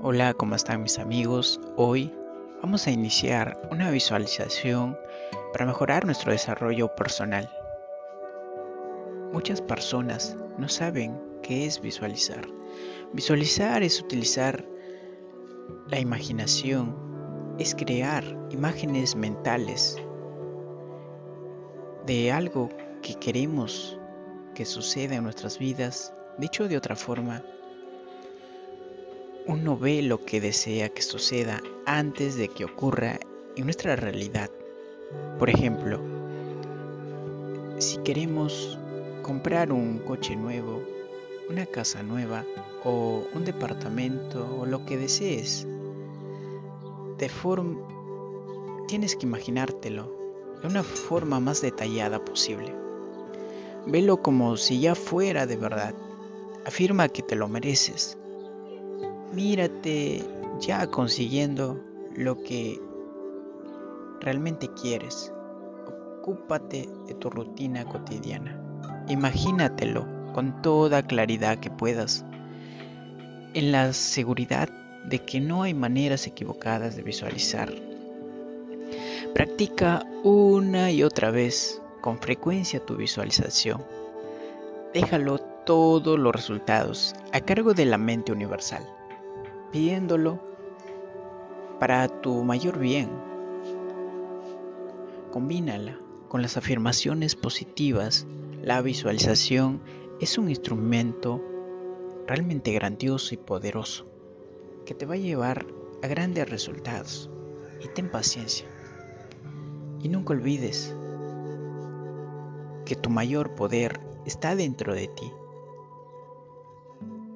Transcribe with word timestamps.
Hola, 0.00 0.32
¿cómo 0.32 0.54
están 0.54 0.84
mis 0.84 1.00
amigos? 1.00 1.60
Hoy 1.74 2.14
vamos 2.62 2.86
a 2.86 2.92
iniciar 2.92 3.60
una 3.72 3.90
visualización 3.90 4.96
para 5.52 5.66
mejorar 5.66 6.06
nuestro 6.06 6.30
desarrollo 6.30 6.94
personal. 6.94 7.50
Muchas 9.32 9.60
personas 9.60 10.36
no 10.56 10.68
saben 10.68 11.20
qué 11.42 11.66
es 11.66 11.80
visualizar. 11.80 12.46
Visualizar 13.12 13.82
es 13.82 14.00
utilizar 14.00 14.64
la 15.88 15.98
imaginación, 15.98 17.56
es 17.58 17.74
crear 17.74 18.22
imágenes 18.50 19.16
mentales 19.16 20.00
de 22.06 22.30
algo 22.30 22.68
que 23.02 23.16
queremos 23.16 23.98
que 24.54 24.64
suceda 24.64 25.16
en 25.16 25.24
nuestras 25.24 25.58
vidas. 25.58 26.14
Dicho 26.38 26.68
de 26.68 26.76
otra 26.76 26.94
forma, 26.94 27.42
uno 29.48 29.78
ve 29.78 30.02
lo 30.02 30.26
que 30.26 30.42
desea 30.42 30.90
que 30.90 31.00
suceda 31.00 31.62
antes 31.86 32.36
de 32.36 32.48
que 32.48 32.66
ocurra 32.66 33.18
en 33.56 33.64
nuestra 33.64 33.96
realidad. 33.96 34.50
Por 35.38 35.48
ejemplo, 35.48 35.98
si 37.78 37.96
queremos 37.98 38.78
comprar 39.22 39.72
un 39.72 40.00
coche 40.00 40.36
nuevo, 40.36 40.82
una 41.48 41.64
casa 41.64 42.02
nueva 42.02 42.44
o 42.84 43.26
un 43.32 43.46
departamento 43.46 44.46
o 44.60 44.66
lo 44.66 44.84
que 44.84 44.98
desees, 44.98 45.66
de 47.16 47.28
forma 47.30 47.80
tienes 48.86 49.16
que 49.16 49.24
imaginártelo 49.24 50.14
de 50.60 50.68
una 50.68 50.82
forma 50.82 51.40
más 51.40 51.62
detallada 51.62 52.22
posible. 52.22 52.74
Velo 53.86 54.20
como 54.20 54.58
si 54.58 54.80
ya 54.80 54.94
fuera 54.94 55.46
de 55.46 55.56
verdad. 55.56 55.94
Afirma 56.66 57.08
que 57.08 57.22
te 57.22 57.34
lo 57.34 57.48
mereces 57.48 58.17
mírate 59.38 60.24
ya 60.58 60.88
consiguiendo 60.88 61.80
lo 62.16 62.42
que 62.42 62.80
realmente 64.20 64.68
quieres. 64.74 65.32
Ocúpate 66.20 66.88
de 67.06 67.14
tu 67.14 67.30
rutina 67.30 67.84
cotidiana. 67.84 68.60
Imagínatelo 69.06 70.08
con 70.34 70.60
toda 70.60 71.06
claridad 71.06 71.58
que 71.58 71.70
puedas, 71.70 72.24
en 73.54 73.70
la 73.70 73.92
seguridad 73.92 74.70
de 75.04 75.20
que 75.20 75.40
no 75.40 75.62
hay 75.62 75.72
maneras 75.72 76.26
equivocadas 76.26 76.96
de 76.96 77.04
visualizar. 77.04 77.72
Practica 79.34 80.04
una 80.24 80.90
y 80.90 81.04
otra 81.04 81.30
vez 81.30 81.80
con 82.00 82.18
frecuencia 82.18 82.84
tu 82.84 82.96
visualización. 82.96 83.84
Déjalo 84.92 85.38
todos 85.64 86.18
los 86.18 86.34
resultados 86.34 87.14
a 87.32 87.40
cargo 87.40 87.72
de 87.72 87.84
la 87.84 87.98
mente 87.98 88.32
universal 88.32 88.84
pidiéndolo 89.72 90.40
para 91.78 92.08
tu 92.08 92.42
mayor 92.44 92.78
bien. 92.78 93.10
Combínala 95.30 95.98
con 96.28 96.42
las 96.42 96.56
afirmaciones 96.56 97.36
positivas. 97.36 98.26
La 98.62 98.82
visualización 98.82 99.80
es 100.20 100.38
un 100.38 100.48
instrumento 100.48 101.42
realmente 102.26 102.72
grandioso 102.72 103.34
y 103.34 103.38
poderoso 103.38 104.06
que 104.84 104.94
te 104.94 105.06
va 105.06 105.14
a 105.14 105.18
llevar 105.18 105.66
a 106.02 106.06
grandes 106.06 106.48
resultados. 106.48 107.30
Y 107.82 107.88
ten 107.88 108.10
paciencia. 108.10 108.66
Y 110.02 110.08
nunca 110.08 110.32
olvides 110.32 110.94
que 112.84 112.96
tu 112.96 113.10
mayor 113.10 113.54
poder 113.54 114.00
está 114.24 114.56
dentro 114.56 114.94
de 114.94 115.08
ti. 115.08 115.30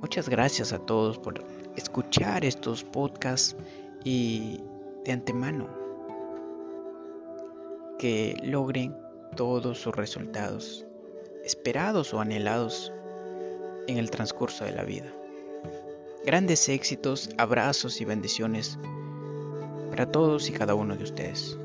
Muchas 0.00 0.28
gracias 0.28 0.72
a 0.72 0.78
todos 0.78 1.18
por 1.18 1.44
escuchar 1.76 2.44
estos 2.44 2.84
podcasts 2.84 3.56
y 4.04 4.60
de 5.04 5.12
antemano 5.12 5.68
que 7.98 8.36
logren 8.42 8.96
todos 9.36 9.78
sus 9.78 9.94
resultados 9.94 10.86
esperados 11.44 12.12
o 12.14 12.20
anhelados 12.20 12.92
en 13.86 13.98
el 13.98 14.10
transcurso 14.10 14.64
de 14.64 14.72
la 14.72 14.84
vida. 14.84 15.12
Grandes 16.24 16.68
éxitos, 16.68 17.30
abrazos 17.38 18.00
y 18.00 18.04
bendiciones 18.04 18.78
para 19.90 20.10
todos 20.10 20.48
y 20.48 20.52
cada 20.52 20.74
uno 20.74 20.96
de 20.96 21.04
ustedes. 21.04 21.58